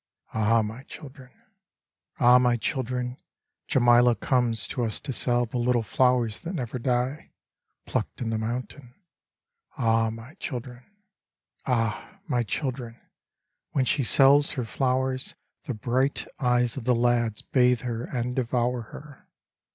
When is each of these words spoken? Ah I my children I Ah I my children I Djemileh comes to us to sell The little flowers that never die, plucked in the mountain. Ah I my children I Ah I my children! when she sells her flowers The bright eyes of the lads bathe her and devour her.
Ah 0.33 0.57
I 0.57 0.61
my 0.63 0.81
children 0.81 1.29
I 2.17 2.23
Ah 2.25 2.33
I 2.37 2.39
my 2.39 2.57
children 2.57 3.17
I 3.19 3.71
Djemileh 3.71 4.19
comes 4.19 4.67
to 4.69 4.83
us 4.83 4.99
to 4.99 5.13
sell 5.13 5.45
The 5.45 5.59
little 5.59 5.83
flowers 5.83 6.39
that 6.39 6.53
never 6.53 6.79
die, 6.79 7.33
plucked 7.85 8.19
in 8.19 8.31
the 8.31 8.39
mountain. 8.39 8.95
Ah 9.77 10.07
I 10.07 10.09
my 10.09 10.33
children 10.39 10.83
I 11.67 11.71
Ah 11.71 12.01
I 12.15 12.19
my 12.27 12.41
children! 12.41 12.99
when 13.73 13.85
she 13.85 14.01
sells 14.01 14.49
her 14.53 14.65
flowers 14.65 15.35
The 15.65 15.75
bright 15.75 16.25
eyes 16.39 16.77
of 16.77 16.85
the 16.85 16.95
lads 16.95 17.43
bathe 17.43 17.81
her 17.81 18.05
and 18.05 18.35
devour 18.35 18.81
her. 18.81 19.27